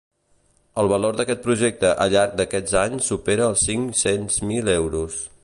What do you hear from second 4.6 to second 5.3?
euros.